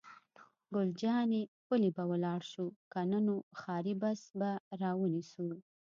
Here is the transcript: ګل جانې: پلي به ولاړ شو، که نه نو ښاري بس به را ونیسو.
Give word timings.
ګل 0.73 0.89
جانې: 1.01 1.41
پلي 1.67 1.89
به 1.95 2.03
ولاړ 2.11 2.39
شو، 2.51 2.65
که 2.91 2.99
نه 3.11 3.19
نو 3.25 3.35
ښاري 3.59 3.93
بس 4.01 4.21
به 4.39 4.49
را 4.81 4.91
ونیسو. 4.99 5.47